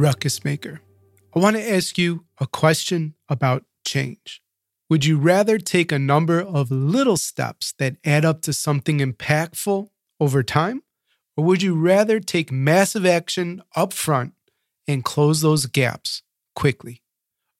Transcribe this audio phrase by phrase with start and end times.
[0.00, 0.80] Ruckus Maker.
[1.36, 4.40] I want to ask you a question about change.
[4.88, 9.90] Would you rather take a number of little steps that add up to something impactful
[10.18, 10.84] over time?
[11.36, 14.32] Or would you rather take massive action up front
[14.88, 16.22] and close those gaps
[16.56, 17.02] quickly?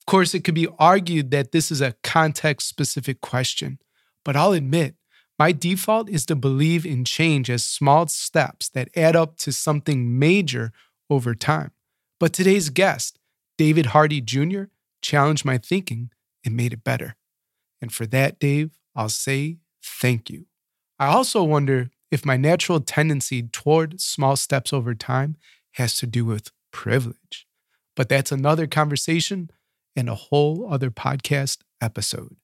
[0.00, 3.78] Of course, it could be argued that this is a context specific question,
[4.24, 4.94] but I'll admit
[5.38, 10.18] my default is to believe in change as small steps that add up to something
[10.18, 10.72] major
[11.10, 11.72] over time.
[12.20, 13.18] But today's guest,
[13.56, 14.64] David Hardy Jr.,
[15.00, 16.10] challenged my thinking
[16.44, 17.16] and made it better.
[17.80, 20.44] And for that, Dave, I'll say thank you.
[20.98, 25.36] I also wonder if my natural tendency toward small steps over time
[25.72, 27.46] has to do with privilege.
[27.96, 29.50] But that's another conversation
[29.96, 32.36] and a whole other podcast episode.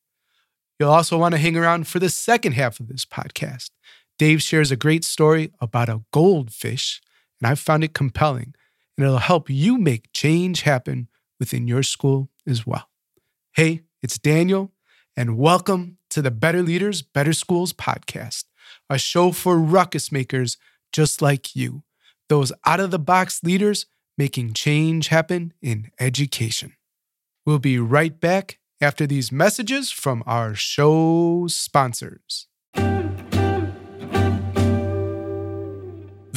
[0.78, 3.70] You'll also want to hang around for the second half of this podcast.
[4.18, 7.02] Dave shares a great story about a goldfish,
[7.40, 8.54] and I found it compelling,
[8.96, 11.08] and it'll help you make change happen
[11.38, 12.88] within your school as well.
[13.54, 14.72] Hey, it's Daniel,
[15.16, 18.44] and welcome to the Better Leaders, Better Schools podcast,
[18.88, 20.56] a show for ruckus makers
[20.92, 21.82] just like you,
[22.28, 26.72] those out of the box leaders making change happen in education.
[27.44, 32.48] We'll be right back after these messages from our show sponsors.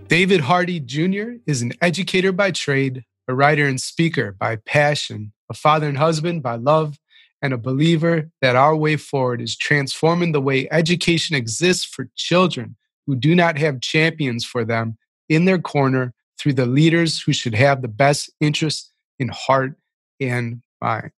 [0.08, 1.36] David Hardy Jr.
[1.46, 6.42] is an educator by trade, a writer and speaker by passion, a father and husband
[6.42, 6.98] by love,
[7.42, 12.76] and a believer that our way forward is transforming the way education exists for children
[13.06, 14.96] who do not have champions for them
[15.28, 19.74] in their corner through the leaders who should have the best interests in heart
[20.20, 21.10] and mind.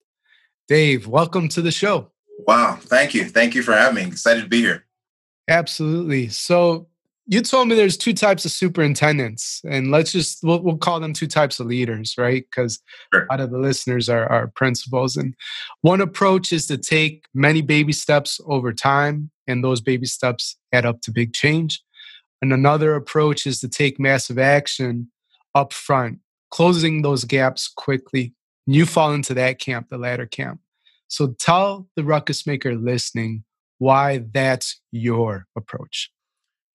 [0.69, 2.11] Dave, welcome to the show.
[2.47, 3.25] Wow, thank you.
[3.25, 4.11] Thank you for having me.
[4.11, 4.87] Excited to be here.
[5.49, 6.29] Absolutely.
[6.29, 6.89] So,
[7.27, 11.13] you told me there's two types of superintendents and let's just we'll, we'll call them
[11.13, 12.45] two types of leaders right?
[12.51, 12.81] Because
[13.15, 13.25] sure.
[13.25, 15.35] a lot of the listeners are, are principals and
[15.83, 20.85] one approach is to take many baby steps over time and those baby steps add
[20.85, 21.83] up to big change.
[22.41, 25.11] And another approach is to take massive action
[25.55, 26.19] up front
[26.51, 28.35] closing those gaps quickly.
[28.67, 30.61] You fall into that camp the latter camp.
[31.09, 33.45] So tell the ruckus maker listening
[33.79, 36.11] why that's your approach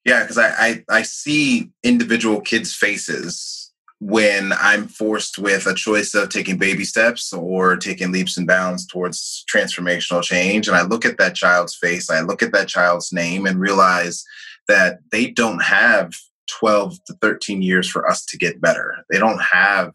[0.07, 6.13] yeah, because I, I, I see individual kids' faces when I'm forced with a choice
[6.13, 10.69] of taking baby steps or taking leaps and bounds towards transformational change.
[10.69, 14.23] And I look at that child's face, I look at that child's name and realize
[14.69, 16.13] that they don't have
[16.51, 18.95] 12 to 13 years for us to get better.
[19.09, 19.91] They don't have,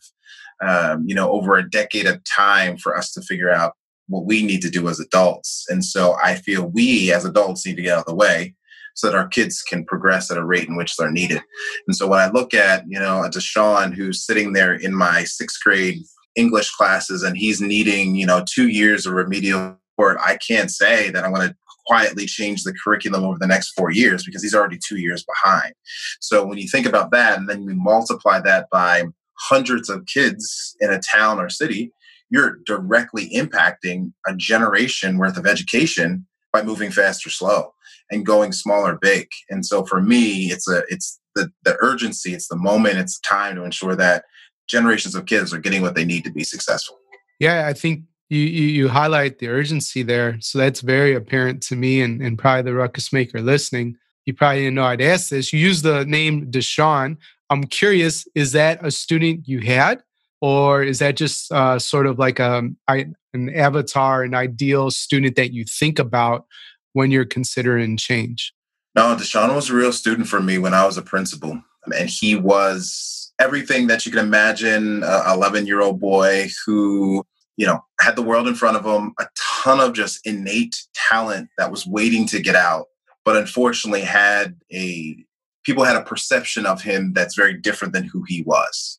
[0.60, 3.72] um, you know, over a decade of time for us to figure out
[4.08, 5.64] what we need to do as adults.
[5.70, 8.54] And so I feel we as adults need to get out of the way
[8.94, 11.40] so that our kids can progress at a rate in which they're needed.
[11.86, 15.24] And so when I look at, you know, a Deshaun who's sitting there in my
[15.24, 16.02] sixth grade
[16.36, 21.10] English classes and he's needing, you know, two years of remedial support, I can't say
[21.10, 21.56] that I'm going to
[21.86, 25.74] quietly change the curriculum over the next four years because he's already two years behind.
[26.20, 30.76] So when you think about that and then you multiply that by hundreds of kids
[30.80, 31.92] in a town or city,
[32.30, 37.74] you're directly impacting a generation worth of education by moving fast or slow
[38.12, 39.28] and going small or big.
[39.50, 43.56] And so for me, it's a it's the the urgency, it's the moment, it's time
[43.56, 44.24] to ensure that
[44.68, 46.98] generations of kids are getting what they need to be successful.
[47.40, 50.36] Yeah, I think you you, you highlight the urgency there.
[50.40, 53.96] So that's very apparent to me and, and probably the ruckus maker listening.
[54.26, 55.52] You probably didn't know I'd ask this.
[55.52, 57.16] You use the name Deshaun.
[57.50, 60.02] I'm curious, is that a student you had
[60.40, 65.36] or is that just uh, sort of like a, um, an avatar, an ideal student
[65.36, 66.46] that you think about
[66.92, 68.52] when you're considering change?
[68.94, 71.62] No, Deshaun was a real student for me when I was a principal.
[71.86, 77.24] And he was everything that you can imagine a 11 year old boy who,
[77.56, 81.48] you know, had the world in front of him, a ton of just innate talent
[81.58, 82.86] that was waiting to get out,
[83.24, 85.16] but unfortunately had a
[85.64, 88.98] people had a perception of him that's very different than who he was.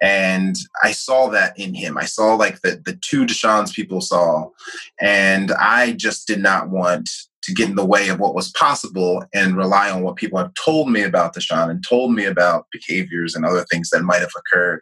[0.00, 1.98] And I saw that in him.
[1.98, 4.48] I saw like the the two Deshaun's people saw.
[5.00, 7.10] And I just did not want
[7.44, 10.52] to get in the way of what was possible and rely on what people have
[10.54, 14.32] told me about Deshaun and told me about behaviors and other things that might have
[14.36, 14.80] occurred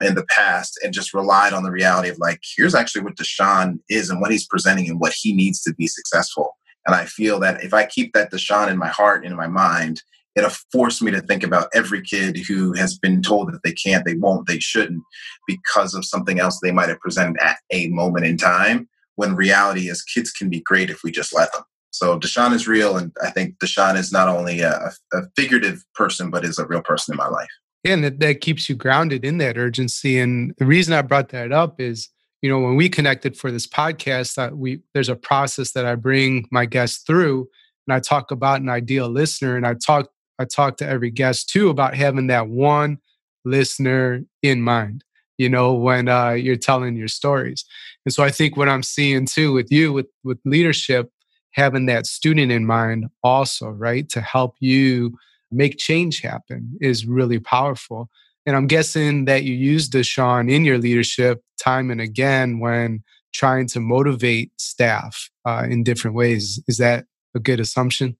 [0.00, 3.78] in the past and just relied on the reality of like, here's actually what Deshaun
[3.88, 6.56] is and what he's presenting and what he needs to be successful.
[6.86, 9.48] And I feel that if I keep that Deshaun in my heart and in my
[9.48, 10.02] mind,
[10.34, 14.04] it'll force me to think about every kid who has been told that they can't,
[14.04, 15.02] they won't, they shouldn't
[15.46, 18.88] because of something else they might have presented at a moment in time.
[19.16, 21.64] When reality is, kids can be great if we just let them.
[21.90, 26.30] So Deshaun is real, and I think Deshaun is not only a, a figurative person,
[26.30, 27.48] but is a real person in my life.
[27.84, 30.18] Yeah, and that, that keeps you grounded in that urgency.
[30.18, 32.08] And the reason I brought that up is,
[32.42, 35.94] you know, when we connected for this podcast, that we there's a process that I
[35.94, 37.48] bring my guests through,
[37.86, 41.48] and I talk about an ideal listener, and I talk I talk to every guest
[41.48, 42.98] too about having that one
[43.44, 45.04] listener in mind.
[45.36, 47.64] You know, when uh, you're telling your stories,
[48.04, 51.10] and so I think what I'm seeing too with you with with leadership
[51.52, 54.08] having that student in mind also, right?
[54.10, 55.16] To help you
[55.50, 58.08] make change happen is really powerful.
[58.46, 63.02] And I'm guessing that you use Deshaun in your leadership time and again when
[63.32, 66.62] trying to motivate staff uh, in different ways.
[66.66, 67.04] Is that
[67.34, 68.16] a good assumption?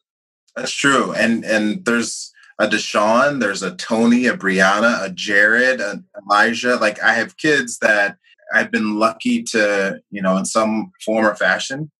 [0.55, 1.13] That's true.
[1.13, 6.77] And and there's a Deshaun, there's a Tony, a Brianna, a Jared, Elijah.
[6.77, 8.17] Like I have kids that
[8.53, 11.91] I've been lucky to, you know, in some form or fashion,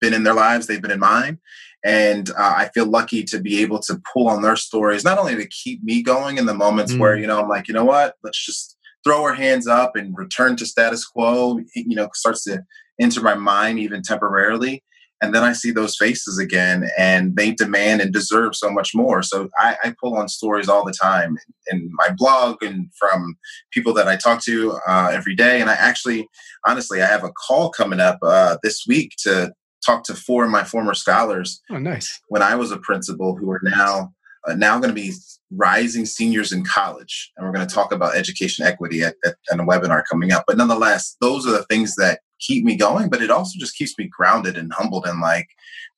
[0.00, 1.38] been in their lives, they've been in mine.
[1.84, 5.36] And uh, I feel lucky to be able to pull on their stories, not only
[5.36, 6.98] to keep me going in the moments mm.
[6.98, 10.16] where, you know, I'm like, you know what, let's just throw our hands up and
[10.16, 12.64] return to status quo, you know, starts to
[13.00, 14.82] enter my mind even temporarily.
[15.22, 19.22] And then I see those faces again and they demand and deserve so much more.
[19.22, 21.38] So I, I pull on stories all the time
[21.68, 23.36] in my blog and from
[23.72, 25.60] people that I talk to uh, every day.
[25.60, 26.28] And I actually,
[26.66, 29.52] honestly, I have a call coming up uh, this week to
[29.86, 31.62] talked to four of my former scholars.
[31.70, 32.20] Oh, nice.
[32.28, 34.12] When I was a principal, who are now
[34.46, 35.12] uh, now going to be
[35.50, 39.60] rising seniors in college, and we're going to talk about education equity at, at, at
[39.60, 40.44] a webinar coming up.
[40.46, 43.08] But nonetheless, those are the things that keep me going.
[43.08, 45.48] But it also just keeps me grounded and humbled, and like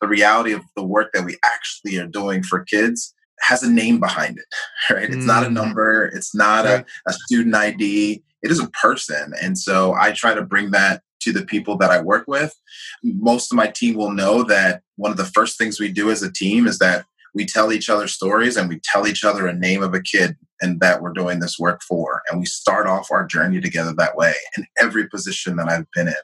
[0.00, 4.00] the reality of the work that we actually are doing for kids has a name
[4.00, 4.44] behind it.
[4.94, 5.04] Right?
[5.04, 5.26] It's mm.
[5.26, 5.54] not a mm.
[5.54, 6.06] number.
[6.14, 6.84] It's not right.
[7.06, 8.22] a, a student ID.
[8.42, 11.90] It is a person, and so I try to bring that to the people that
[11.90, 12.54] I work with.
[13.02, 16.22] Most of my team will know that one of the first things we do as
[16.22, 17.04] a team is that
[17.34, 20.36] we tell each other stories and we tell each other a name of a kid
[20.60, 22.22] and that we're doing this work for.
[22.28, 26.08] And we start off our journey together that way in every position that I've been
[26.08, 26.14] in.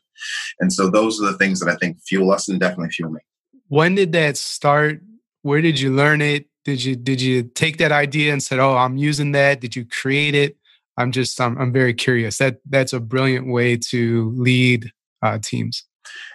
[0.61, 3.21] And so those are the things that I think fuel us and definitely fuel me.
[3.69, 5.03] When did that start?
[5.43, 6.47] Where did you learn it?
[6.65, 9.61] Did you did you take that idea and said, "Oh, I'm using that"?
[9.61, 10.57] Did you create it?
[10.97, 12.39] I'm just I'm, I'm very curious.
[12.39, 14.91] That that's a brilliant way to lead
[15.23, 15.85] uh, teams.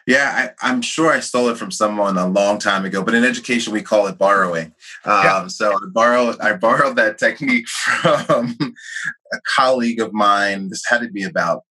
[0.07, 3.24] Yeah, I, am sure I stole it from someone a long time ago, but in
[3.24, 4.74] education we call it borrowing.
[5.05, 5.48] Um, yeah.
[5.48, 7.67] So I borrowed I borrowed that technique
[8.01, 10.69] from a colleague of mine.
[10.69, 11.63] This had to be about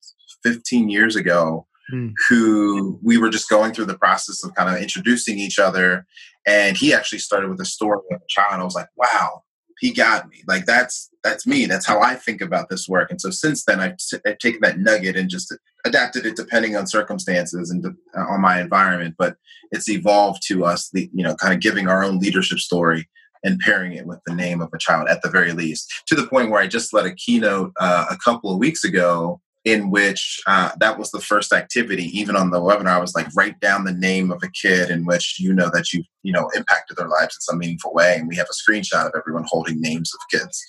[0.45, 1.67] 15 years ago.
[1.93, 2.13] Mm.
[2.29, 6.05] Who we were just going through the process of kind of introducing each other,
[6.47, 8.61] and he actually started with a story of a child.
[8.61, 9.43] I was like, "Wow,
[9.79, 10.43] he got me.
[10.47, 11.67] Like that's that's me.
[11.67, 13.11] That's how I think about this work.
[13.11, 13.97] And so since then, I've,
[14.27, 18.61] I've taken that nugget and just adapted it depending on circumstances and uh, on my
[18.61, 19.17] environment.
[19.19, 19.37] But
[19.71, 23.09] it's evolved to us, the, you know, kind of giving our own leadership story
[23.45, 26.03] and pairing it with the name of a child at the very least.
[26.09, 29.41] To the point where I just led a keynote uh, a couple of weeks ago
[29.65, 33.27] in which uh, that was the first activity even on the webinar i was like
[33.37, 36.49] write down the name of a kid in which you know that you you know
[36.55, 39.81] impacted their lives in some meaningful way and we have a screenshot of everyone holding
[39.81, 40.65] names of kids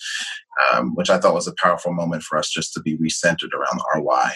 [0.74, 3.80] um, which i thought was a powerful moment for us just to be recentered around
[3.94, 4.36] our why.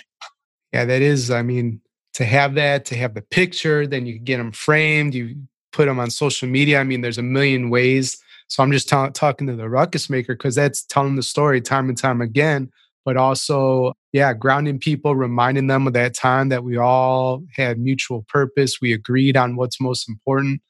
[0.72, 1.82] Yeah that is i mean
[2.14, 5.36] to have that to have the picture then you can get them framed you
[5.72, 8.18] put them on social media i mean there's a million ways.
[8.48, 11.90] So i'm just t- talking to the ruckus maker because that's telling the story time
[11.90, 12.72] and time again
[13.06, 18.26] but also, yeah, grounding people, reminding them of that time that we all had mutual
[18.30, 18.80] purpose.
[18.82, 20.62] We agreed on what's most important,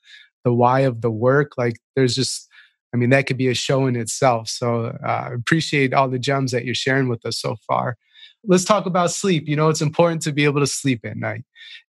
[0.43, 1.53] the why of the work.
[1.57, 2.47] Like, there's just,
[2.93, 4.49] I mean, that could be a show in itself.
[4.49, 7.97] So, uh, appreciate all the gems that you're sharing with us so far.
[8.45, 9.47] let's talk about sleep.
[9.47, 11.45] You know, it's important to be able to sleep at night.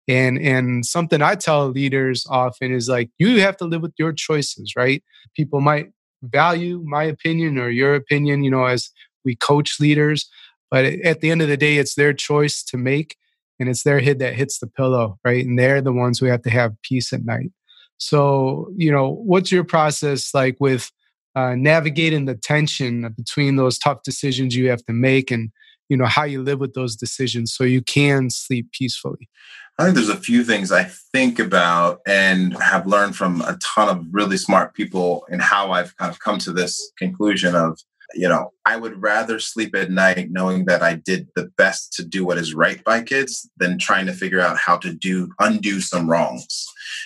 [0.07, 4.11] And and something I tell leaders often is like you have to live with your
[4.13, 5.03] choices, right?
[5.35, 5.91] People might
[6.23, 8.91] value my opinion or your opinion, you know, as
[9.23, 10.29] we coach leaders,
[10.71, 13.15] but at the end of the day it's their choice to make
[13.59, 15.45] and it's their head that hits the pillow, right?
[15.45, 17.51] And they're the ones who have to have peace at night.
[17.97, 20.91] So, you know, what's your process like with
[21.35, 25.51] uh, navigating the tension between those tough decisions you have to make and
[25.89, 29.29] you know how you live with those decisions so you can sleep peacefully
[29.77, 33.89] i think there's a few things i think about and have learned from a ton
[33.89, 37.79] of really smart people and how i've kind of come to this conclusion of
[38.13, 42.03] you know i would rather sleep at night knowing that i did the best to
[42.03, 45.79] do what is right by kids than trying to figure out how to do undo
[45.79, 46.65] some wrongs.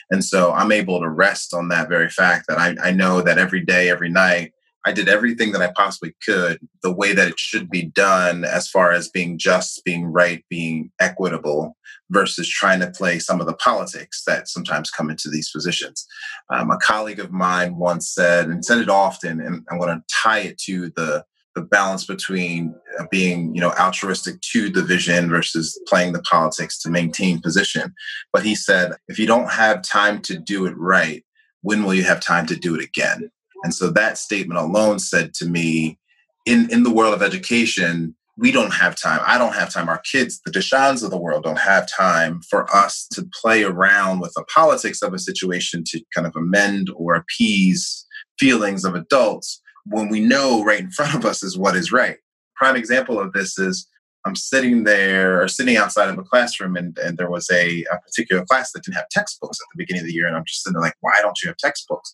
[0.10, 3.38] And so i'm able to rest on that very fact that i, I know that
[3.38, 4.54] every day every night
[4.88, 8.70] I did everything that I possibly could the way that it should be done, as
[8.70, 11.76] far as being just, being right, being equitable,
[12.10, 16.08] versus trying to play some of the politics that sometimes come into these positions.
[16.50, 20.04] Um, a colleague of mine once said, and said it often, and I'm going to
[20.10, 25.28] tie it to the the balance between uh, being you know altruistic to the vision
[25.28, 27.96] versus playing the politics to maintain position
[28.32, 31.26] but he said if you don't have time to do it right
[31.64, 33.32] when will you have time to do it again
[33.68, 36.00] and so that statement alone said to me,
[36.46, 39.20] in, in the world of education, we don't have time.
[39.26, 39.90] I don't have time.
[39.90, 44.22] Our kids, the Deshauns of the world, don't have time for us to play around
[44.22, 48.06] with the politics of a situation to kind of amend or appease
[48.40, 52.20] feelings of adults when we know right in front of us is what is right.
[52.56, 53.86] Prime example of this is
[54.28, 58.00] I'm sitting there or sitting outside of a classroom and, and there was a, a,
[58.02, 60.28] particular class that didn't have textbooks at the beginning of the year.
[60.28, 62.14] And I'm just sitting there like, why don't you have textbooks?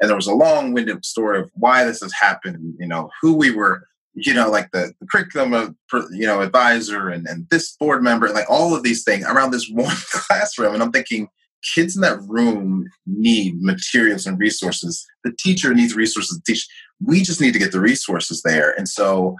[0.00, 3.34] And there was a long winded story of why this has happened, you know, who
[3.34, 5.74] we were, you know, like the, the curriculum, of,
[6.12, 9.50] you know, advisor and, and this board member, and like all of these things around
[9.50, 10.74] this one classroom.
[10.74, 11.28] And I'm thinking,
[11.74, 15.04] kids in that room need materials and resources.
[15.24, 16.66] The teacher needs resources to teach.
[17.04, 18.72] We just need to get the resources there.
[18.78, 19.36] And so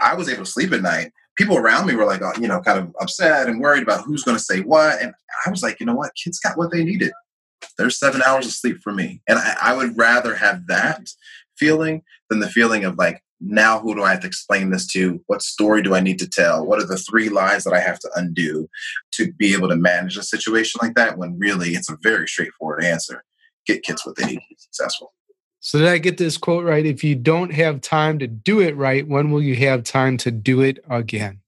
[0.00, 2.60] I was able to sleep at night people around me were like, uh, you know,
[2.60, 5.00] kind of upset and worried about who's going to say what.
[5.00, 5.14] And
[5.46, 6.12] I was like, you know what?
[6.14, 7.12] Kids got what they needed.
[7.78, 9.22] There's seven hours of sleep for me.
[9.28, 11.08] And I, I would rather have that
[11.56, 15.20] feeling than the feeling of like, now who do I have to explain this to?
[15.26, 16.64] What story do I need to tell?
[16.64, 18.68] What are the three lies that I have to undo
[19.12, 22.84] to be able to manage a situation like that when really it's a very straightforward
[22.84, 23.24] answer?
[23.66, 25.12] Get kids what they need to be successful.
[25.64, 26.84] So did I get this quote right?
[26.84, 30.32] If you don't have time to do it right, when will you have time to
[30.32, 31.38] do it again?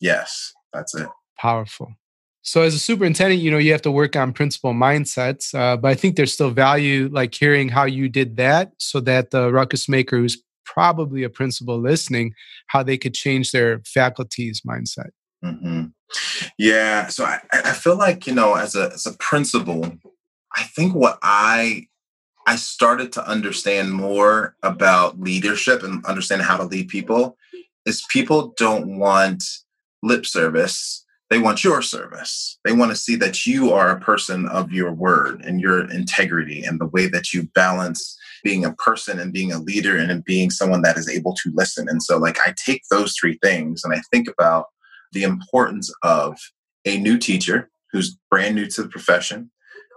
[0.00, 1.06] Yes, that's it.
[1.38, 1.92] Powerful.
[2.40, 5.88] So as a superintendent, you know, you have to work on principal mindsets, uh, but
[5.88, 9.90] I think there's still value like hearing how you did that so that the ruckus
[9.90, 12.32] maker who's probably a principal listening,
[12.68, 15.10] how they could change their faculty's mindset.
[15.44, 15.88] Mm-hmm.
[16.56, 17.08] Yeah.
[17.08, 19.98] So I, I feel like, you know, as a, as a principal,
[20.56, 21.88] I think what I
[22.50, 27.36] I started to understand more about leadership and understand how to lead people
[27.86, 29.44] is people don't want
[30.02, 31.06] lip service.
[31.30, 32.58] They want your service.
[32.64, 36.64] They want to see that you are a person of your word and your integrity
[36.64, 40.50] and the way that you balance being a person and being a leader and being
[40.50, 41.88] someone that is able to listen.
[41.88, 44.66] And so, like, I take those three things and I think about
[45.12, 46.36] the importance of
[46.84, 49.52] a new teacher who's brand new to the profession,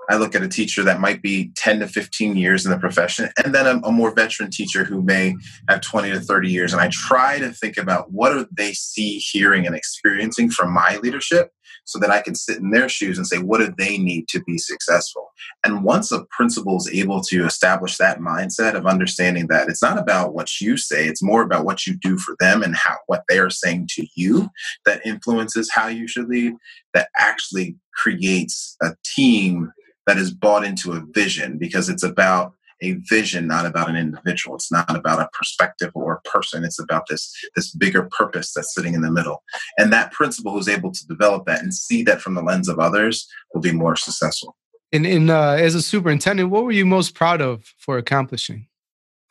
[0.10, 3.30] I look at a teacher that might be 10 to 15 years in the profession,
[3.44, 5.36] and then a, a, more veteran teacher who may
[5.70, 6.74] have 20 to 30 years.
[6.74, 11.00] And I try to think about what do they see, hearing, and experiencing from my
[11.02, 11.52] leadership
[11.86, 14.42] so that I can sit in their shoes and say, what do they need to
[14.44, 15.32] be successful?
[15.64, 19.98] And once a principal is able to establish that mindset of understanding that it's not
[19.98, 23.24] about what you say, it's more about what you do for them and how what
[23.28, 24.50] they are saying to you
[24.86, 26.54] that influences how you should lead,
[26.94, 29.72] that actually creates a team
[30.08, 34.56] that is bought into a vision because it's about a vision not about an individual.
[34.56, 36.64] It's not about a perspective or a person.
[36.64, 39.44] It's about this this bigger purpose that's sitting in the middle.
[39.78, 42.80] And that principal who's able to develop that and see that from the lens of
[42.80, 44.56] others will be more successful.
[44.92, 48.68] And in uh, as a superintendent what were you most proud of for accomplishing?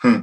[0.00, 0.22] Hmm.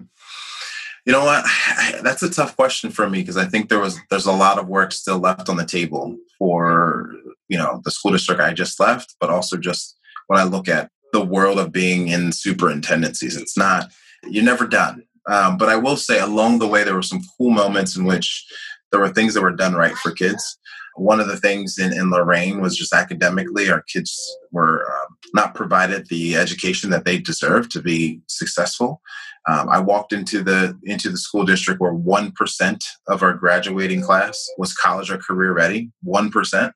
[1.05, 1.45] you know what?
[2.03, 4.67] That's a tough question for me because i think there was there's a lot of
[4.67, 7.13] work still left on the table for
[7.47, 9.98] you know the school district i just left but also just
[10.29, 13.35] when I look at the world of being in superintendencies.
[13.35, 13.91] It's not,
[14.29, 15.03] you're never done.
[15.27, 18.45] Um, but I will say along the way, there were some cool moments in which
[18.91, 20.57] there were things that were done right for kids.
[20.95, 24.11] One of the things in, in Lorain was just academically, our kids
[24.51, 29.01] were um, not provided the education that they deserved to be successful.
[29.47, 34.01] Um, I walked into the into the school district where one percent of our graduating
[34.01, 35.91] class was college or career ready.
[36.03, 36.73] One percent.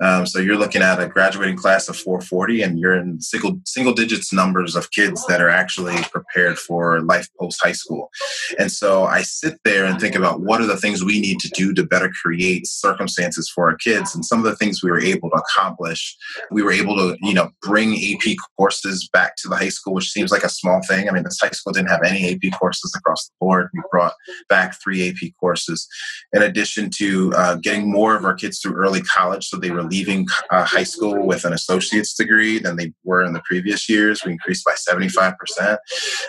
[0.00, 3.92] Um, so you're looking at a graduating class of 440, and you're in single single
[3.92, 8.10] digits numbers of kids that are actually prepared for life post high school.
[8.58, 11.48] And so I sit there and think about what are the things we need to
[11.48, 14.14] do to better create circumstances for our kids.
[14.14, 16.16] And some of the things we were able to accomplish,
[16.50, 20.10] we were able to you know bring AP courses back to the high school, which
[20.10, 21.08] seems like a small thing.
[21.08, 23.68] I mean, this high school didn't have any AP courses across the board.
[23.74, 24.14] We brought
[24.48, 25.88] back three AP courses,
[26.32, 29.87] in addition to uh, getting more of our kids through early college, so they were
[29.90, 34.24] leaving uh, high school with an associate's degree than they were in the previous years.
[34.24, 35.78] We increased by 75%.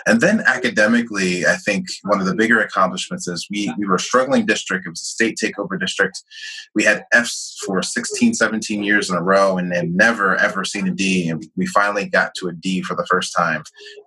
[0.06, 4.00] And then academically, I think one of the bigger accomplishments is we, we were a
[4.00, 4.86] struggling district.
[4.86, 6.22] It was a state takeover district.
[6.74, 10.88] We had Fs for 16, 17 years in a row and had never, ever seen
[10.88, 11.28] a D.
[11.28, 13.62] And we finally got to a D for the first time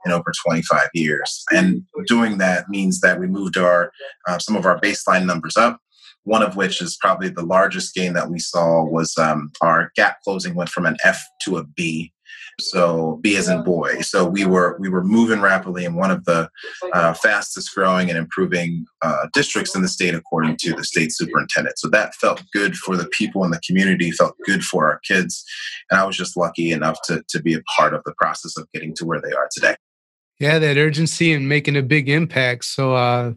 [0.05, 1.43] in over 25 years.
[1.51, 3.91] And doing that means that we moved our
[4.27, 5.79] uh, some of our baseline numbers up
[6.23, 10.17] one of which is probably the largest gain that we saw was um, our gap
[10.23, 12.13] closing went from an F to a B.
[12.59, 14.01] So B as in boy.
[14.01, 16.49] So we were we were moving rapidly in one of the
[16.93, 21.79] uh, fastest growing and improving uh, districts in the state, according to the state superintendent.
[21.79, 25.43] So that felt good for the people in the community, felt good for our kids,
[25.89, 28.71] and I was just lucky enough to to be a part of the process of
[28.71, 29.75] getting to where they are today.
[30.39, 32.65] Yeah, that urgency and making a big impact.
[32.65, 33.33] So uh,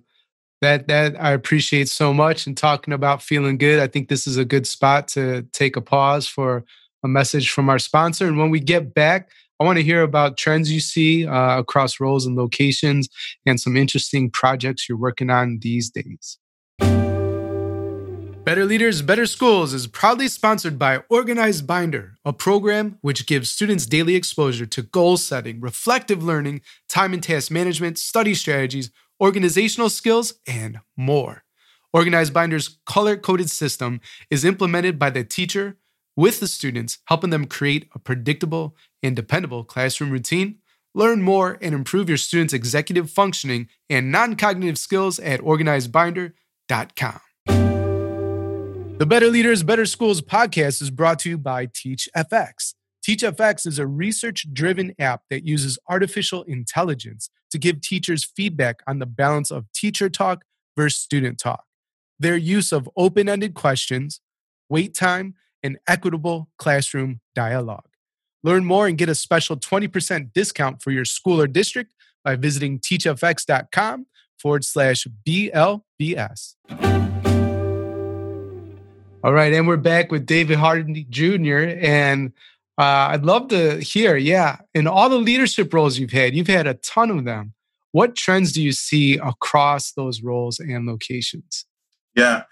[0.60, 2.46] that that I appreciate so much.
[2.46, 5.80] And talking about feeling good, I think this is a good spot to take a
[5.80, 6.64] pause for
[7.04, 8.26] a message from our sponsor.
[8.26, 11.98] And when we get back, I want to hear about trends you see uh, across
[11.98, 13.08] roles and locations
[13.46, 16.38] and some interesting projects you're working on these days.
[18.46, 23.86] Better Leaders, Better Schools is proudly sponsored by Organized Binder, a program which gives students
[23.86, 30.34] daily exposure to goal setting, reflective learning, time and task management, study strategies, organizational skills,
[30.46, 31.44] and more.
[31.92, 35.78] Organized Binder's color coded system is implemented by the teacher
[36.16, 40.58] with the students, helping them create a predictable and dependable classroom routine.
[40.94, 47.20] Learn more and improve your students' executive functioning and non cognitive skills at organizedbinder.com.
[48.98, 52.74] The Better Leaders, Better Schools podcast is brought to you by TeachFX.
[53.06, 58.98] TeachFX is a research driven app that uses artificial intelligence to give teachers feedback on
[58.98, 60.44] the balance of teacher talk
[60.76, 61.62] versus student talk.
[62.18, 64.20] Their use of open ended questions,
[64.68, 67.86] wait time, and equitable classroom dialogue.
[68.42, 71.92] Learn more and get a special 20% discount for your school or district
[72.24, 76.56] by visiting teachfx.com forward slash BLBS.
[79.22, 81.74] All right, and we're back with David Hardy Jr.
[81.80, 82.32] And
[82.78, 86.66] uh, I'd love to hear, yeah, in all the leadership roles you've had, you've had
[86.66, 87.54] a ton of them.
[87.92, 91.64] What trends do you see across those roles and locations?
[92.14, 92.42] Yeah,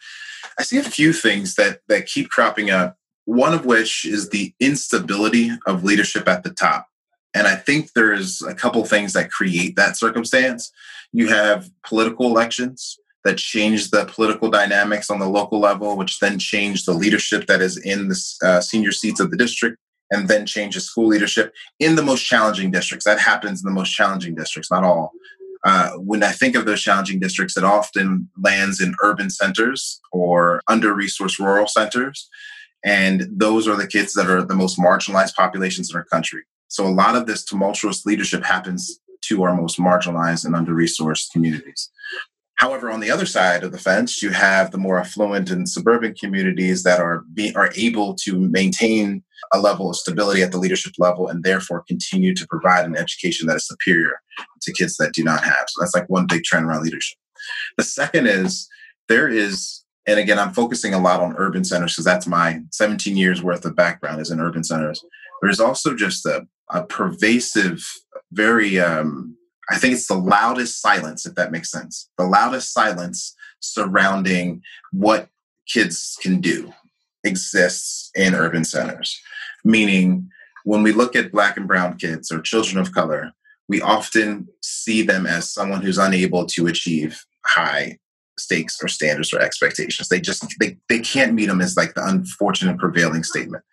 [0.59, 2.97] I see a few things that that keep cropping up.
[3.27, 6.87] One of which is the instability of leadership at the top.
[7.35, 10.71] And I think there's a couple things that create that circumstance.
[11.13, 16.39] You have political elections that change the political dynamics on the local level, which then
[16.39, 19.79] change the leadership that is in the uh, senior seats of the district
[20.11, 23.05] and then change the school leadership in the most challenging districts.
[23.05, 25.12] That happens in the most challenging districts, not all.
[25.64, 30.61] Uh, when I think of those challenging districts, it often lands in urban centers or
[30.69, 32.29] under resourced rural centers.
[32.85, 36.43] And those are the kids that are the most marginalized populations in our country.
[36.69, 41.33] So a lot of this tumultuous leadership happens to our most marginalized and under resourced
[41.33, 41.90] communities.
[42.57, 46.14] However, on the other side of the fence, you have the more affluent and suburban
[46.14, 50.93] communities that are be, are able to maintain a level of stability at the leadership
[50.99, 54.21] level and therefore continue to provide an education that is superior
[54.62, 55.67] to kids that do not have.
[55.69, 57.19] So that's like one big trend around leadership.
[57.77, 58.69] The second is
[59.09, 63.17] there is, and again, I'm focusing a lot on urban centers because that's my 17
[63.17, 65.05] years worth of background is in urban centers.
[65.43, 67.85] There's also just a, a pervasive,
[68.33, 69.37] very um,
[69.70, 72.09] I think it's the loudest silence, if that makes sense.
[72.18, 75.29] The loudest silence surrounding what
[75.66, 76.72] kids can do
[77.24, 79.18] exists in urban centers.
[79.64, 80.31] Meaning,
[80.64, 83.33] when we look at black and brown kids or children of color,
[83.68, 87.98] we often see them as someone who's unable to achieve high
[88.38, 90.09] stakes or standards or expectations.
[90.09, 93.64] They just they they can't meet them is like the unfortunate prevailing statement.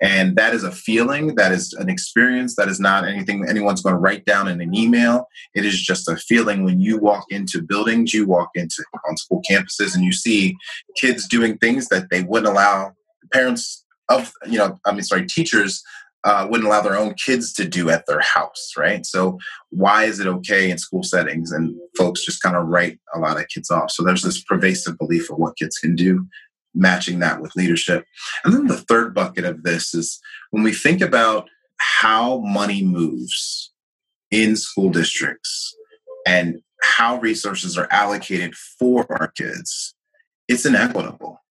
[0.00, 3.94] And that is a feeling, that is an experience, that is not anything anyone's going
[3.94, 5.28] to write down in an email.
[5.54, 9.42] It is just a feeling when you walk into buildings, you walk into on school
[9.48, 10.56] campuses and you see
[10.96, 12.92] kids doing things that they wouldn't allow
[13.32, 15.82] parents of you know, I mean sorry, teachers
[16.24, 19.04] uh, wouldn't allow their own kids to do at their house, right?
[19.04, 19.38] So
[19.70, 21.52] why is it okay in school settings?
[21.52, 23.90] And folks just kind of write a lot of kids off.
[23.90, 26.26] So there's this pervasive belief of what kids can do,
[26.74, 28.06] matching that with leadership.
[28.44, 30.18] And then the third bucket of this is
[30.50, 33.72] when we think about how money moves
[34.30, 35.74] in school districts
[36.26, 39.94] and how resources are allocated for our kids,
[40.48, 41.43] it's inequitable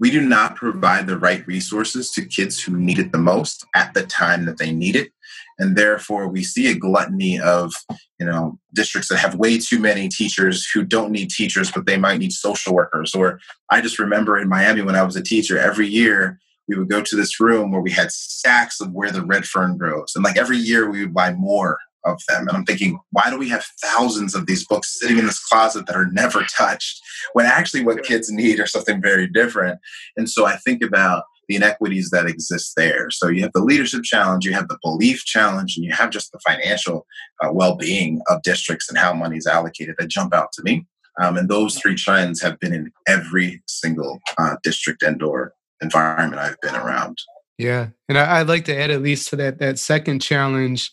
[0.00, 3.94] we do not provide the right resources to kids who need it the most at
[3.94, 5.12] the time that they need it.
[5.58, 7.72] And therefore we see a gluttony of
[8.18, 11.98] you know districts that have way too many teachers who don't need teachers but they
[11.98, 13.14] might need social workers.
[13.14, 13.38] Or
[13.70, 16.38] i just remember in miami when i was a teacher every year
[16.70, 19.76] we would go to this room where we had stacks of where the red fern
[19.76, 20.12] grows.
[20.14, 22.48] And like every year we would buy more of them.
[22.48, 25.86] And I'm thinking, why do we have thousands of these books sitting in this closet
[25.86, 27.00] that are never touched
[27.32, 29.78] when actually what kids need are something very different?
[30.16, 33.10] And so I think about the inequities that exist there.
[33.10, 36.30] So you have the leadership challenge, you have the belief challenge, and you have just
[36.30, 37.06] the financial
[37.42, 40.86] uh, well being of districts and how money is allocated that jump out to me.
[41.20, 46.40] Um, and those three trends have been in every single uh, district and or environment
[46.40, 47.18] I've been around.
[47.58, 50.92] Yeah, and I, would like to add at least to that that second challenge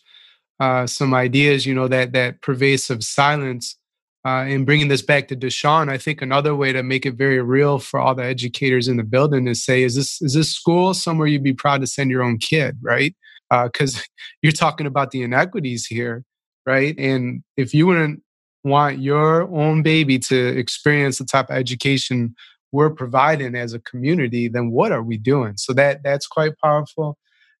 [0.60, 3.76] uh, some ideas, you know, that that pervasive silence.
[4.24, 7.40] Uh, and bringing this back to Deshaun, I think another way to make it very
[7.40, 10.92] real for all the educators in the building is say, is this is this school
[10.92, 13.14] somewhere you'd be proud to send your own kid, right?
[13.50, 14.02] Because uh,
[14.42, 16.24] you're talking about the inequities here,
[16.66, 16.98] right?
[16.98, 18.22] And if you wouldn't
[18.64, 22.34] want your own baby to experience the type of education
[22.72, 25.56] we're providing as a community, then what are we doing?
[25.56, 27.16] So that that's quite powerful.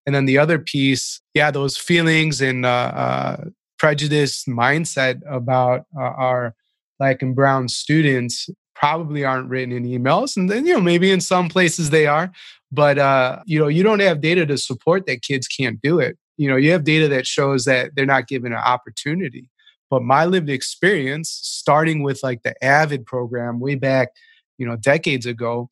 [0.08, 3.44] And then the other piece, yeah, those feelings and uh, uh,
[3.78, 6.54] prejudice mindset about uh, our
[6.98, 10.34] black and brown students probably aren't written in emails.
[10.34, 12.32] And then, you know, maybe in some places they are,
[12.72, 16.16] but, uh, you know, you don't have data to support that kids can't do it.
[16.38, 19.50] You know, you have data that shows that they're not given an opportunity.
[19.90, 24.08] But my lived experience, starting with like the AVID program way back,
[24.56, 25.68] you know, decades ago,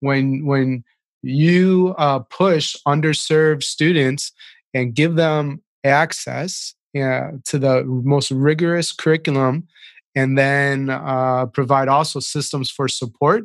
[0.00, 0.82] when when
[1.26, 4.32] you uh, push underserved students
[4.74, 9.66] and give them access uh, to the most rigorous curriculum
[10.14, 13.44] and then uh, provide also systems for support,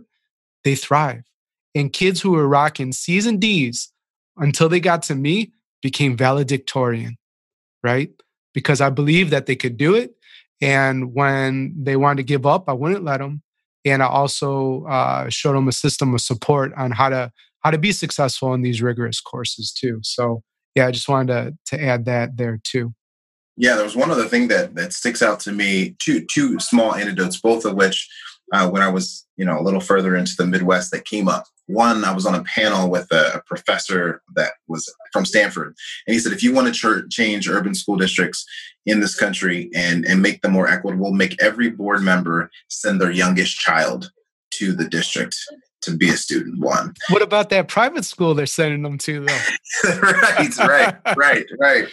[0.63, 1.23] they thrive.
[1.75, 3.91] And kids who were rocking C's and D's
[4.37, 7.17] until they got to me became valedictorian,
[7.83, 8.09] right?
[8.53, 10.15] Because I believed that they could do it.
[10.61, 13.41] And when they wanted to give up, I wouldn't let them.
[13.83, 17.77] And I also uh, showed them a system of support on how to how to
[17.77, 19.99] be successful in these rigorous courses too.
[20.03, 20.43] So
[20.75, 22.93] yeah, I just wanted to to add that there too.
[23.57, 25.95] Yeah, there was one other thing that that sticks out to me.
[25.99, 28.09] Two two small anecdotes, both of which,
[28.53, 31.45] uh, when I was you know a little further into the Midwest, that came up.
[31.67, 35.75] One, I was on a panel with a, professor that was from Stanford,
[36.07, 38.45] and he said, if you want to ch- change urban school districts
[38.85, 43.11] in this country and and make them more equitable, make every board member send their
[43.11, 44.11] youngest child
[44.51, 45.35] to the district
[45.81, 46.93] to be a student one.
[47.09, 49.39] What about that private school they're sending them to though?
[50.01, 51.87] right, right, right, right,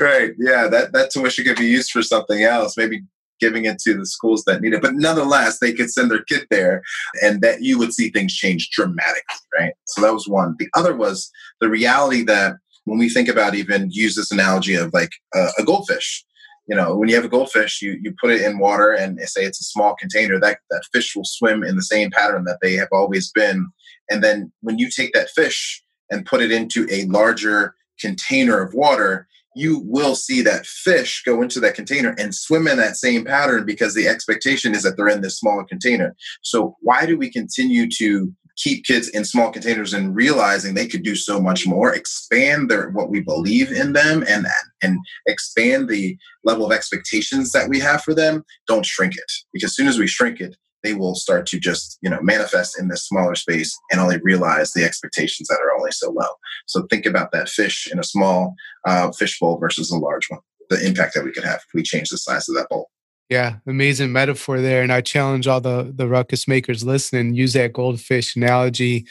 [0.00, 0.32] right.
[0.38, 3.02] Yeah, that, that tuition could be used for something else, maybe
[3.40, 4.82] giving it to the schools that need it.
[4.82, 6.82] But nonetheless, they could send their kid there
[7.22, 9.72] and that you would see things change dramatically, right?
[9.86, 10.56] So that was one.
[10.58, 14.92] The other was the reality that when we think about even use this analogy of
[14.92, 16.24] like a goldfish,
[16.70, 19.44] you know when you have a goldfish you you put it in water and say
[19.44, 22.74] it's a small container that that fish will swim in the same pattern that they
[22.74, 23.66] have always been.
[24.08, 28.72] And then when you take that fish and put it into a larger container of
[28.72, 33.24] water you will see that fish go into that container and swim in that same
[33.24, 36.14] pattern because the expectation is that they're in this smaller container.
[36.42, 41.02] So why do we continue to keep kids in small containers and realizing they could
[41.02, 44.46] do so much more expand their what we believe in them and
[44.82, 49.32] and expand the level of expectations that we have for them don't shrink it.
[49.52, 52.78] Because as soon as we shrink it they will start to just you know manifest
[52.78, 56.30] in this smaller space and only realize the expectations that are only so low.
[56.66, 58.54] So think about that fish in a small
[58.86, 61.82] uh, fish bowl versus a large one the impact that we could have if we
[61.82, 62.90] change the size of that bowl
[63.30, 64.82] yeah, amazing metaphor there.
[64.82, 69.06] And I challenge all the the ruckus makers listening, use that goldfish analogy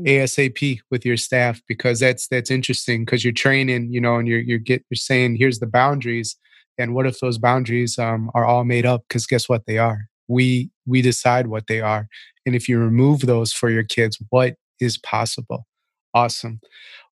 [0.00, 4.40] ASAP with your staff because that's that's interesting because you're training, you know, and you're
[4.40, 6.36] you're get you're saying here's the boundaries.
[6.78, 9.02] And what if those boundaries um, are all made up?
[9.08, 10.08] Because guess what they are?
[10.28, 12.08] We we decide what they are.
[12.46, 15.66] And if you remove those for your kids, what is possible?
[16.14, 16.60] Awesome.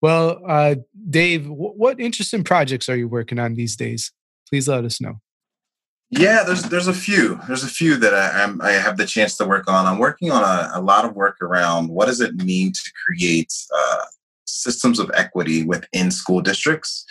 [0.02, 0.76] Well, uh,
[1.08, 4.12] Dave, w- what interesting projects are you working on these days?
[4.48, 5.20] Please let us know.
[6.10, 7.40] Yeah, there's there's a few.
[7.46, 9.86] There's a few that I, I'm, i have the chance to work on.
[9.86, 13.52] I'm working on a, a, lot of work around what does it mean to create
[13.72, 14.04] uh,
[14.44, 17.04] systems of equity within school districts.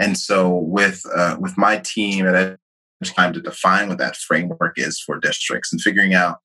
[0.00, 2.58] And so, with uh, with my team at
[3.04, 6.38] time to define what that framework is for districts and figuring out,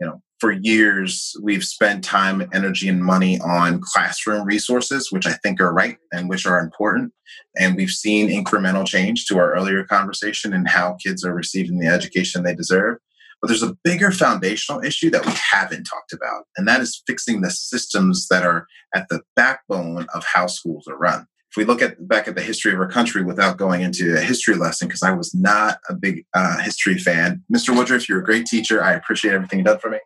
[0.00, 5.32] you know, for years we've spent time, energy, and money on classroom resources, which I
[5.32, 7.12] think are right and which are important.
[7.56, 11.88] And we've seen incremental change to our earlier conversation and how kids are receiving the
[11.88, 12.98] education they deserve.
[13.40, 17.40] But there's a bigger foundational issue that we haven't talked about, and that is fixing
[17.40, 21.26] the systems that are at the backbone of how schools are run.
[21.50, 24.20] If we look at back at the history of our country without going into a
[24.20, 27.74] history lesson, because I was not a big uh, history fan, Mr.
[27.76, 28.84] Woodruff, you're a great teacher.
[28.84, 29.98] I appreciate everything you've done for me.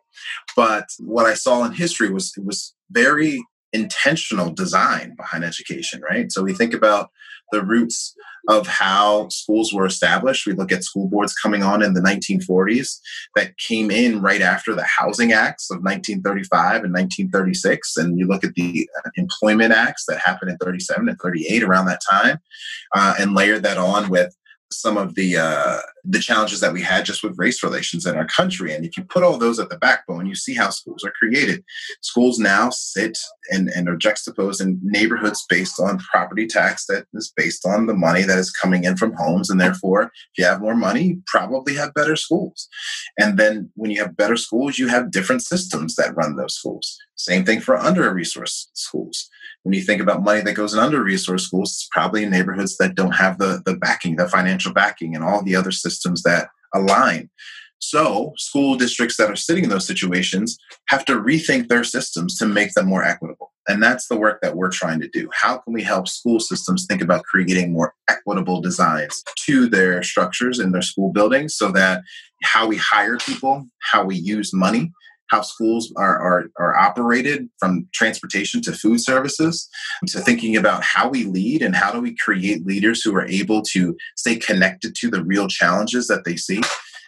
[0.55, 6.31] But what I saw in history was it was very intentional design behind education, right?
[6.31, 7.09] So we think about
[7.51, 8.15] the roots
[8.49, 10.45] of how schools were established.
[10.45, 12.99] We look at school boards coming on in the 1940s
[13.35, 17.95] that came in right after the Housing Acts of 1935 and 1936.
[17.97, 21.85] And you look at the uh, Employment Acts that happened in 37 and 38 around
[21.85, 22.39] that time,
[22.93, 24.35] uh, and layer that on with
[24.71, 28.27] some of the uh, the challenges that we had just with race relations in our
[28.27, 28.73] country.
[28.73, 31.63] And if you put all those at the backbone, you see how schools are created.
[32.01, 33.17] Schools now sit
[33.51, 37.93] and, and are juxtaposed in neighborhoods based on property tax that is based on the
[37.93, 39.49] money that is coming in from homes.
[39.49, 42.67] And therefore, if you have more money, you probably have better schools.
[43.17, 46.97] And then when you have better schools, you have different systems that run those schools.
[47.15, 49.29] Same thing for under resourced schools
[49.63, 52.77] when you think about money that goes in under resourced schools, it's probably in neighborhoods
[52.77, 55.92] that don't have the, the backing, the financial backing, and all the other systems
[56.23, 57.29] that align.
[57.79, 62.45] So, school districts that are sitting in those situations have to rethink their systems to
[62.45, 63.51] make them more equitable.
[63.67, 65.29] And that's the work that we're trying to do.
[65.33, 70.59] How can we help school systems think about creating more equitable designs to their structures
[70.59, 72.03] in their school buildings so that
[72.43, 74.91] how we hire people, how we use money,
[75.33, 79.67] how schools are, are, are operated from transportation to food services
[80.07, 83.63] to thinking about how we lead and how do we create leaders who are able
[83.63, 86.61] to stay connected to the real challenges that they see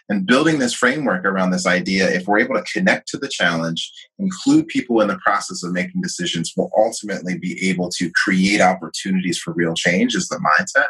[0.08, 3.92] and building this framework around this idea, if we're able to connect to the challenge,
[4.18, 9.38] include people in the process of making decisions, will ultimately be able to create opportunities
[9.38, 10.86] for real change, is the mindset.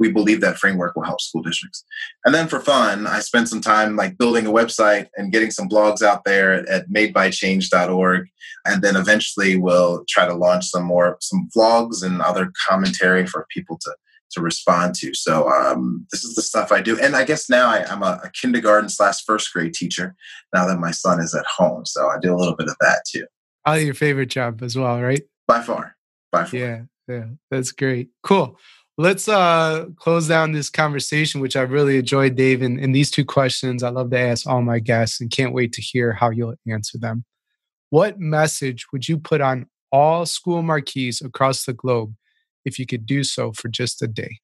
[0.00, 1.84] We believe that framework will help school districts.
[2.24, 5.68] And then for fun, I spent some time like building a website and getting some
[5.68, 8.28] blogs out there at madebychange.org.
[8.64, 13.46] And then eventually we'll try to launch some more, some vlogs and other commentary for
[13.54, 13.94] people to
[14.32, 15.14] to respond to.
[15.14, 16.98] So um, this is the stuff I do.
[17.00, 20.14] And I guess now I, am a, a, kindergarten slash first grade teacher
[20.54, 21.84] now that my son is at home.
[21.86, 23.26] So I do a little bit of that too.
[23.64, 25.22] Probably your favorite job as well, right?
[25.46, 25.96] By far.
[26.32, 26.58] By far.
[26.58, 26.82] Yeah.
[27.08, 27.26] Yeah.
[27.50, 28.10] That's great.
[28.22, 28.58] Cool.
[28.98, 32.62] Let's uh, close down this conversation, which I really enjoyed, Dave.
[32.62, 35.72] And, and these two questions I love to ask all my guests and can't wait
[35.74, 37.24] to hear how you'll answer them.
[37.90, 42.14] What message would you put on all school marquees across the globe
[42.66, 44.40] if you could do so for just a day?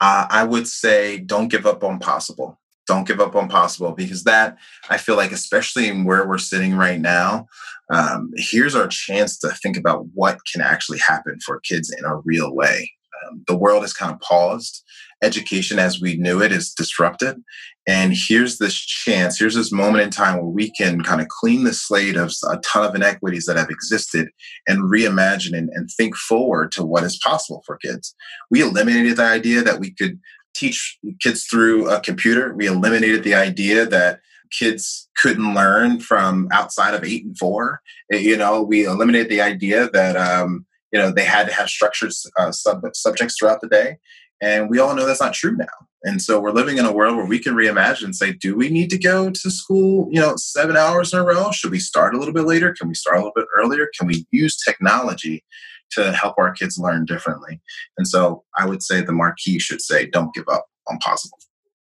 [0.00, 2.60] Uh, I would say don't give up on possible.
[2.86, 4.58] Don't give up on possible because that,
[4.90, 7.46] I feel like, especially in where we're sitting right now,
[7.90, 12.16] um, here's our chance to think about what can actually happen for kids in a
[12.18, 12.90] real way.
[13.24, 14.82] Um, the world is kind of paused
[15.22, 17.42] education as we knew it is disrupted.
[17.86, 21.64] And here's this chance, here's this moment in time where we can kind of clean
[21.64, 24.28] the slate of a ton of inequities that have existed
[24.68, 28.14] and reimagine and, and think forward to what is possible for kids.
[28.50, 30.20] We eliminated the idea that we could
[30.54, 32.54] teach kids through a computer.
[32.54, 34.20] We eliminated the idea that
[34.52, 37.80] kids couldn't learn from outside of eight and four.
[38.10, 42.12] You know, we eliminated the idea that um, you know they had to have structured
[42.38, 43.96] uh, sub- subjects throughout the day.
[44.42, 45.86] And we all know that's not true now.
[46.02, 48.90] And so we're living in a world where we can reimagine say, do we need
[48.90, 51.52] to go to school, you know, seven hours in a row?
[51.52, 52.74] Should we start a little bit later?
[52.76, 53.88] Can we start a little bit earlier?
[53.96, 55.44] Can we use technology
[55.92, 57.60] to help our kids learn differently?
[57.96, 61.38] And so I would say the marquee should say, don't give up on possible.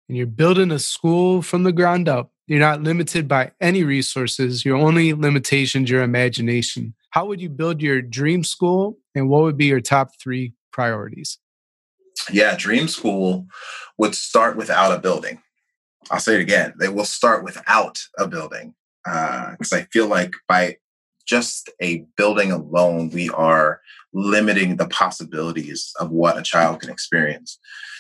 [0.08, 2.32] And you're building a school from the ground up.
[2.46, 4.64] You're not limited by any resources.
[4.64, 6.94] Your only limitation is your imagination.
[7.10, 9.00] How would you build your dream school?
[9.16, 11.40] And what would be your top three priorities?
[12.32, 13.48] Yeah, Dream School
[13.98, 15.42] would start without a building.
[16.12, 16.74] I'll say it again.
[16.80, 20.78] They will start without a building because uh, I feel like by
[21.26, 23.82] just a building alone, we are
[24.14, 27.58] limiting the possibilities of what a child can experience.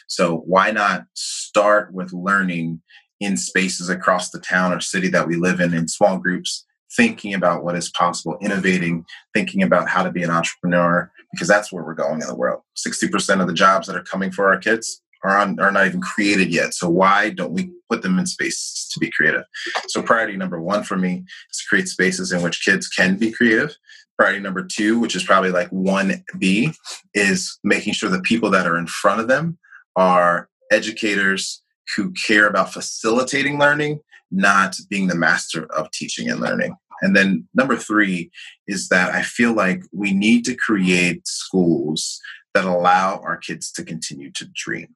[0.07, 2.81] So why not start with learning
[3.19, 7.33] in spaces across the town or city that we live in in small groups thinking
[7.33, 11.83] about what is possible, innovating, thinking about how to be an entrepreneur, because that's where
[11.83, 12.61] we're going in the world.
[12.77, 16.01] 60% of the jobs that are coming for our kids are, on, are not even
[16.01, 16.73] created yet.
[16.73, 19.43] So why don't we put them in spaces to be creative?
[19.87, 23.75] So priority number one for me is create spaces in which kids can be creative.
[24.17, 26.75] Priority number two, which is probably like 1B,
[27.13, 29.57] is making sure the people that are in front of them
[29.95, 31.63] are educators
[31.95, 33.99] who care about facilitating learning,
[34.31, 36.75] not being the master of teaching and learning.
[37.03, 38.31] And then number three
[38.65, 42.19] is that I feel like we need to create schools
[42.53, 44.95] that allow our kids to continue to dream.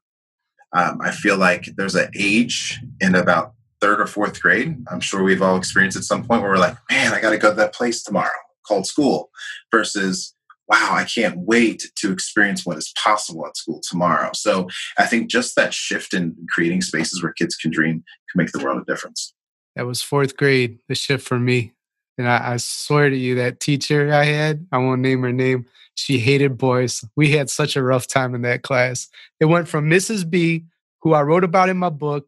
[0.75, 4.77] Um, I feel like there's an age in about third or fourth grade.
[4.89, 7.37] I'm sure we've all experienced at some point where we're like, man, I got to
[7.37, 8.31] go to that place tomorrow
[8.65, 9.29] called school
[9.71, 10.33] versus,
[10.67, 14.31] wow, I can't wait to experience what is possible at school tomorrow.
[14.33, 14.67] So
[14.97, 18.63] I think just that shift in creating spaces where kids can dream can make the
[18.63, 19.33] world a difference.
[19.75, 21.73] That was fourth grade, the shift for me.
[22.17, 25.65] And I, I swear to you, that teacher I had, I won't name her name,
[25.95, 27.03] she hated boys.
[27.15, 29.07] We had such a rough time in that class.
[29.39, 30.29] It went from Mrs.
[30.29, 30.65] B,
[31.01, 32.27] who I wrote about in my book,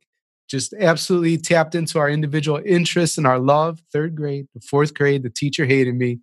[0.50, 3.82] just absolutely tapped into our individual interests and our love.
[3.94, 6.20] Third grade, the fourth grade, the teacher hated me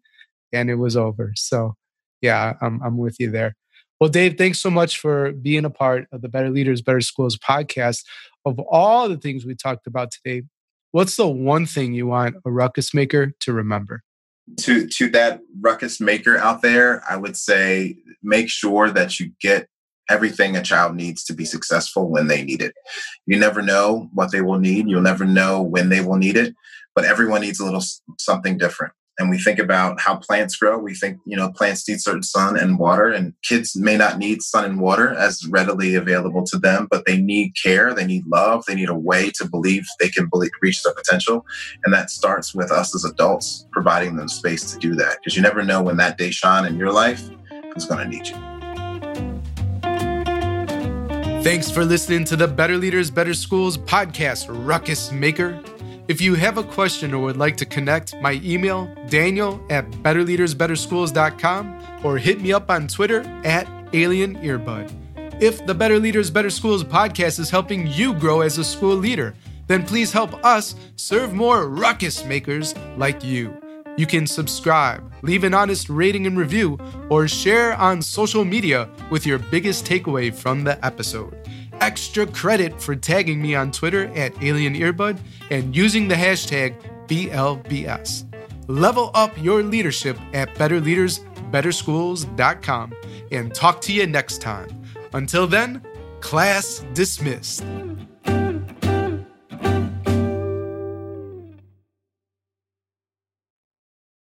[0.52, 1.32] and it was over.
[1.36, 1.74] So,
[2.20, 3.54] yeah, I'm, I'm with you there.
[4.00, 7.38] Well, Dave, thanks so much for being a part of the Better Leaders, Better Schools
[7.38, 8.04] podcast.
[8.44, 10.42] Of all the things we talked about today,
[10.92, 14.02] what's the one thing you want a ruckus maker to remember?
[14.58, 19.68] To to that ruckus maker out there, I would say make sure that you get
[20.08, 22.74] everything a child needs to be successful when they need it.
[23.26, 24.88] You never know what they will need.
[24.88, 26.54] You'll never know when they will need it,
[26.94, 27.82] but everyone needs a little
[28.18, 32.00] something different and we think about how plants grow, we think, you know, plants need
[32.00, 36.44] certain sun and water, and kids may not need sun and water as readily available
[36.44, 39.86] to them, but they need care, they need love, they need a way to believe
[39.98, 41.46] they can believe, reach their potential.
[41.84, 45.42] And that starts with us as adults providing them space to do that because you
[45.42, 47.28] never know when that Deshaun in your life
[47.74, 48.36] is going to need you.
[51.42, 55.62] Thanks for listening to the Better Leaders, Better Schools podcast, Ruckus Maker.
[56.08, 62.00] If you have a question or would like to connect, my email, daniel at betterleadersbetterschools.com
[62.04, 65.42] or hit me up on Twitter at Alien Earbud.
[65.42, 69.34] If the Better Leaders, Better Schools podcast is helping you grow as a school leader,
[69.66, 73.60] then please help us serve more ruckus makers like you.
[73.96, 79.26] You can subscribe, leave an honest rating and review, or share on social media with
[79.26, 81.36] your biggest takeaway from the episode
[81.80, 85.18] extra credit for tagging me on Twitter at Alien Earbud
[85.50, 86.74] and using the hashtag
[87.06, 88.24] BLBS.
[88.68, 92.92] Level up your leadership at betterleadersbetterschools.com
[93.30, 94.68] and talk to you next time.
[95.12, 95.82] Until then,
[96.20, 97.64] class dismissed.